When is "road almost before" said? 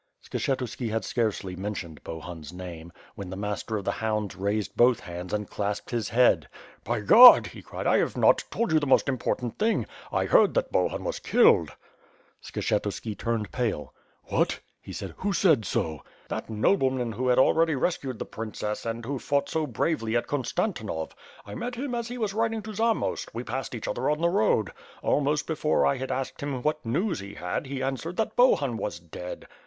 24.29-25.85